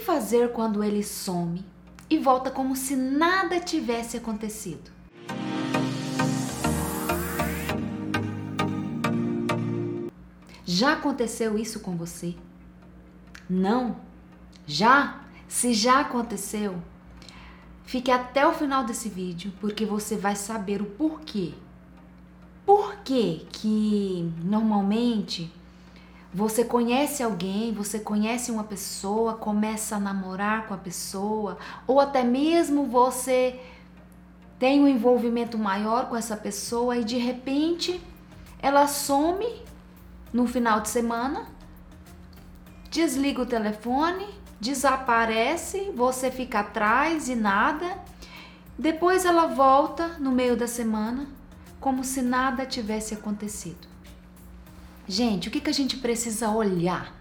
fazer 0.00 0.52
quando 0.52 0.82
ele 0.82 1.02
some 1.04 1.64
e 2.08 2.18
volta 2.18 2.50
como 2.50 2.74
se 2.74 2.96
nada 2.96 3.60
tivesse 3.60 4.16
acontecido? 4.16 4.90
Já 10.64 10.94
aconteceu 10.94 11.58
isso 11.58 11.80
com 11.80 11.96
você? 11.96 12.34
Não? 13.48 13.96
Já? 14.66 15.20
Se 15.46 15.74
já 15.74 16.00
aconteceu, 16.00 16.80
fique 17.84 18.10
até 18.10 18.46
o 18.46 18.52
final 18.52 18.84
desse 18.84 19.08
vídeo 19.08 19.52
porque 19.60 19.84
você 19.84 20.16
vai 20.16 20.36
saber 20.36 20.80
o 20.80 20.86
porquê. 20.86 21.54
Por 22.64 22.96
que 22.98 23.46
que 23.52 24.32
normalmente 24.44 25.52
você 26.32 26.64
conhece 26.64 27.22
alguém, 27.22 27.72
você 27.72 27.98
conhece 27.98 28.52
uma 28.52 28.64
pessoa, 28.64 29.34
começa 29.34 29.96
a 29.96 30.00
namorar 30.00 30.68
com 30.68 30.74
a 30.74 30.78
pessoa, 30.78 31.58
ou 31.86 31.98
até 31.98 32.22
mesmo 32.22 32.86
você 32.86 33.60
tem 34.58 34.80
um 34.80 34.86
envolvimento 34.86 35.58
maior 35.58 36.08
com 36.08 36.14
essa 36.14 36.36
pessoa 36.36 36.96
e 36.96 37.04
de 37.04 37.16
repente 37.16 38.00
ela 38.60 38.86
some 38.86 39.64
no 40.32 40.46
final 40.46 40.80
de 40.80 40.88
semana, 40.88 41.46
desliga 42.90 43.42
o 43.42 43.46
telefone, 43.46 44.26
desaparece, 44.60 45.90
você 45.96 46.30
fica 46.30 46.60
atrás 46.60 47.28
e 47.28 47.34
nada. 47.34 47.98
Depois 48.78 49.24
ela 49.24 49.46
volta 49.46 50.08
no 50.18 50.30
meio 50.30 50.56
da 50.56 50.66
semana, 50.66 51.26
como 51.80 52.04
se 52.04 52.22
nada 52.22 52.64
tivesse 52.64 53.14
acontecido. 53.14 53.89
Gente, 55.10 55.48
o 55.48 55.50
que, 55.50 55.60
que 55.60 55.68
a 55.68 55.72
gente 55.72 55.96
precisa 55.96 56.50
olhar 56.50 57.12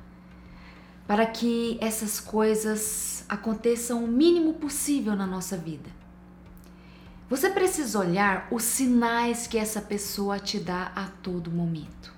para 1.07 1.25
que 1.25 1.75
essas 1.81 2.19
coisas 2.19 3.25
aconteçam 3.27 4.03
o 4.03 4.07
mínimo 4.07 4.53
possível 4.53 5.15
na 5.15 5.25
nossa 5.25 5.57
vida? 5.57 5.89
Você 7.27 7.49
precisa 7.49 7.97
olhar 7.97 8.47
os 8.51 8.61
sinais 8.61 9.47
que 9.47 9.57
essa 9.57 9.81
pessoa 9.81 10.37
te 10.37 10.59
dá 10.59 10.91
a 10.95 11.05
todo 11.07 11.49
momento. 11.49 12.13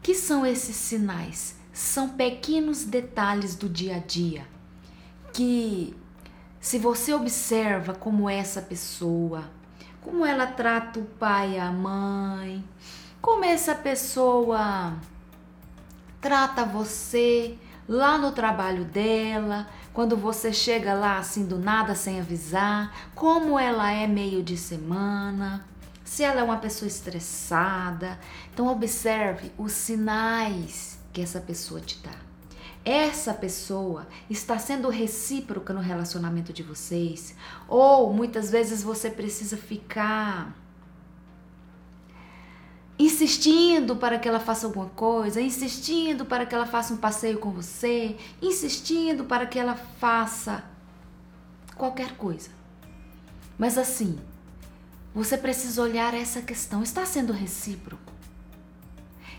Que 0.00 0.14
são 0.14 0.46
esses 0.46 0.76
sinais? 0.76 1.56
São 1.72 2.10
pequenos 2.10 2.84
detalhes 2.84 3.56
do 3.56 3.68
dia 3.68 3.96
a 3.96 3.98
dia 3.98 4.46
que, 5.32 5.92
se 6.60 6.78
você 6.78 7.12
observa 7.12 7.94
como 7.94 8.30
essa 8.30 8.62
pessoa, 8.62 9.50
como 10.02 10.24
ela 10.24 10.46
trata 10.46 11.00
o 11.00 11.04
pai 11.04 11.54
e 11.54 11.58
a 11.58 11.72
mãe, 11.72 12.64
como 13.26 13.44
essa 13.44 13.74
pessoa 13.74 14.94
trata 16.20 16.64
você 16.64 17.58
lá 17.88 18.16
no 18.16 18.30
trabalho 18.30 18.84
dela, 18.84 19.66
quando 19.92 20.16
você 20.16 20.52
chega 20.52 20.94
lá 20.94 21.18
assim 21.18 21.44
do 21.44 21.58
nada 21.58 21.96
sem 21.96 22.20
avisar, 22.20 23.10
como 23.16 23.58
ela 23.58 23.90
é 23.90 24.06
meio 24.06 24.44
de 24.44 24.56
semana, 24.56 25.66
se 26.04 26.22
ela 26.22 26.40
é 26.40 26.44
uma 26.44 26.58
pessoa 26.58 26.86
estressada. 26.86 28.16
Então 28.54 28.68
observe 28.68 29.50
os 29.58 29.72
sinais 29.72 30.96
que 31.12 31.20
essa 31.20 31.40
pessoa 31.40 31.80
te 31.80 31.98
dá. 31.98 32.14
Essa 32.84 33.34
pessoa 33.34 34.06
está 34.30 34.56
sendo 34.56 34.88
recíproca 34.88 35.74
no 35.74 35.80
relacionamento 35.80 36.52
de 36.52 36.62
vocês, 36.62 37.34
ou 37.66 38.12
muitas 38.12 38.52
vezes 38.52 38.84
você 38.84 39.10
precisa 39.10 39.56
ficar 39.56 40.54
insistindo 42.98 43.96
para 43.96 44.18
que 44.18 44.28
ela 44.28 44.40
faça 44.40 44.66
alguma 44.66 44.88
coisa, 44.88 45.40
insistindo 45.40 46.24
para 46.24 46.46
que 46.46 46.54
ela 46.54 46.66
faça 46.66 46.94
um 46.94 46.96
passeio 46.96 47.38
com 47.38 47.50
você, 47.50 48.16
insistindo 48.40 49.24
para 49.24 49.46
que 49.46 49.58
ela 49.58 49.74
faça 49.74 50.64
qualquer 51.74 52.16
coisa. 52.16 52.50
Mas 53.58 53.76
assim, 53.76 54.18
você 55.14 55.36
precisa 55.36 55.82
olhar 55.82 56.14
essa 56.14 56.40
questão. 56.40 56.82
Está 56.82 57.04
sendo 57.04 57.32
recíproco? 57.32 58.12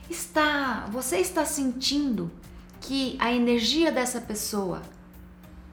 Está, 0.10 0.88
você 0.92 1.18
está 1.18 1.44
sentindo 1.44 2.32
que 2.80 3.18
a 3.20 3.32
energia 3.32 3.92
dessa 3.92 4.22
pessoa 4.22 4.82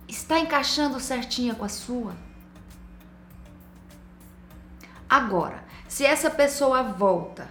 está 0.09 0.41
encaixando 0.41 0.99
certinha 0.99 1.55
com 1.55 1.65
a 1.65 1.69
sua? 1.69 2.17
Agora, 5.09 5.63
se 5.87 6.05
essa 6.05 6.31
pessoa 6.31 6.83
volta 6.83 7.49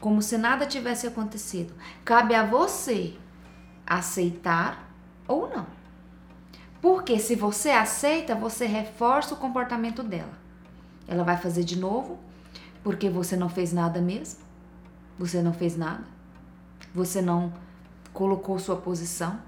como 0.00 0.22
se 0.22 0.38
nada 0.38 0.66
tivesse 0.66 1.06
acontecido. 1.06 1.74
Cabe 2.04 2.34
a 2.34 2.44
você 2.44 3.14
aceitar 3.86 4.90
ou 5.26 5.48
não. 5.48 5.66
Porque 6.80 7.18
se 7.18 7.34
você 7.34 7.70
aceita, 7.70 8.34
você 8.34 8.66
reforça 8.66 9.34
o 9.34 9.38
comportamento 9.38 10.02
dela. 10.02 10.38
Ela 11.06 11.24
vai 11.24 11.36
fazer 11.36 11.64
de 11.64 11.76
novo, 11.76 12.18
porque 12.84 13.10
você 13.10 13.36
não 13.36 13.48
fez 13.48 13.72
nada 13.72 14.00
mesmo. 14.00 14.40
Você 15.18 15.42
não 15.42 15.52
fez 15.52 15.76
nada. 15.76 16.04
Você 16.94 17.20
não 17.20 17.52
colocou 18.12 18.58
sua 18.58 18.76
posição. 18.76 19.40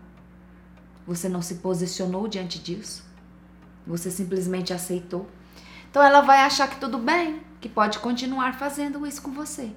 Você 1.07 1.29
não 1.29 1.41
se 1.41 1.57
posicionou 1.57 2.27
diante 2.27 2.59
disso. 2.59 3.05
Você 3.87 4.11
simplesmente 4.11 4.73
aceitou. 4.73 5.29
Então 5.89 6.03
ela 6.03 6.21
vai 6.21 6.41
achar 6.41 6.69
que 6.69 6.81
tudo 6.81 6.99
bem, 6.99 7.43
que 7.61 7.69
pode 7.69 7.99
continuar 8.01 8.55
fazendo 8.55 9.07
isso 9.07 9.23
com 9.23 9.33
você. 9.33 9.71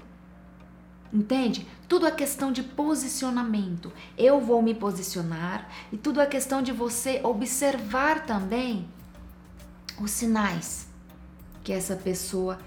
Entende? 1.14 1.68
Tudo 1.88 2.08
é 2.08 2.12
questão 2.12 2.52
de 2.52 2.64
posicionamento. 2.64 3.94
Eu 4.18 4.42
vou 4.42 4.64
me 4.64 4.74
posicionar 4.74 5.70
e 5.92 5.98
tudo 5.98 6.20
é 6.20 6.26
questão 6.26 6.64
de 6.64 6.72
você 6.72 7.22
observar 7.24 8.26
também 8.26 8.90
os 10.02 10.10
sinais 10.10 10.88
que 11.64 11.72
essa 11.72 11.96
pessoa, 11.96 12.58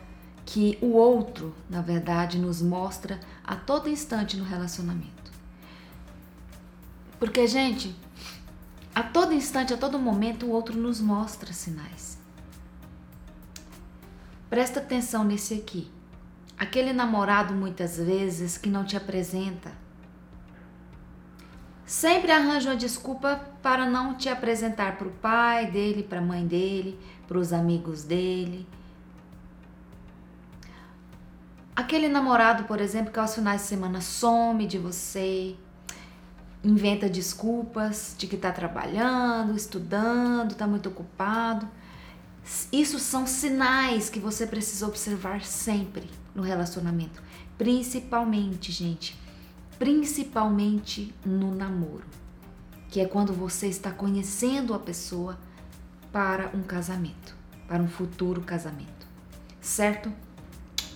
que 0.45 0.79
o 0.81 0.93
outro, 0.93 1.53
na 1.69 1.83
verdade, 1.83 2.39
nos 2.39 2.63
mostra 2.63 3.19
a 3.43 3.57
todo 3.57 3.89
instante 3.89 4.37
no 4.37 4.45
relacionamento. 4.45 5.33
Porque, 7.19 7.49
gente, 7.49 7.97
a 8.95 9.03
todo 9.03 9.35
instante, 9.35 9.75
a 9.75 9.77
todo 9.77 9.99
momento, 9.99 10.47
o 10.47 10.51
outro 10.51 10.79
nos 10.79 11.01
mostra 11.01 11.53
sinais. 11.53 12.17
Presta 14.49 14.79
atenção 14.79 15.25
nesse 15.25 15.55
aqui. 15.55 15.91
Aquele 16.59 16.93
namorado 16.93 17.55
muitas 17.55 17.99
vezes 17.99 18.57
que 18.57 18.71
não 18.71 18.85
te 18.85 18.97
apresenta. 18.97 19.73
Sempre 21.85 22.33
arranja 22.33 22.71
uma 22.71 22.77
desculpa 22.77 23.41
para 23.63 23.89
não 23.89 24.15
te 24.15 24.29
apresentar 24.29 24.97
para 24.97 25.07
o 25.07 25.13
pai 25.13 25.71
dele, 25.71 26.03
para 26.03 26.19
a 26.19 26.23
mãe 26.23 26.47
dele, 26.47 26.99
para 27.29 27.39
os 27.39 27.53
amigos 27.53 28.05
dele. 28.05 28.67
Aquele 31.77 32.09
namorado, 32.09 32.65
por 32.65 32.81
exemplo, 32.81 33.13
que 33.13 33.21
aos 33.21 33.35
finais 33.35 33.61
de 33.61 33.69
semana 33.69 34.01
some 34.01 34.67
de 34.67 34.79
você, 34.79 35.55
inventa 36.65 37.09
desculpas 37.09 38.17
de 38.19 38.27
que 38.27 38.35
está 38.35 38.51
trabalhando, 38.51 39.55
estudando, 39.55 40.53
está 40.53 40.67
muito 40.67 40.89
ocupado. 40.89 41.69
Isso 42.73 42.99
são 42.99 43.27
sinais 43.27 44.09
que 44.09 44.21
você 44.21 44.47
precisa 44.47 44.87
observar 44.87 45.43
sempre 45.43 46.09
no 46.35 46.43
relacionamento. 46.43 47.23
Principalmente, 47.59 48.71
gente, 48.71 49.19
principalmente 49.79 51.15
no 51.25 51.55
namoro, 51.55 52.05
que 52.89 53.01
é 53.01 53.07
quando 53.07 53.33
você 53.33 53.67
está 53.67 53.91
conhecendo 53.91 54.75
a 54.75 54.79
pessoa 54.79 55.39
para 56.13 56.51
um 56.55 56.63
casamento, 56.63 57.35
para 57.67 57.83
um 57.83 57.89
futuro 57.89 58.41
casamento. 58.43 59.07
Certo? 59.61 60.13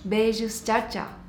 Beijos, 0.03 0.61
tchau, 0.61 0.87
tchau. 0.87 1.20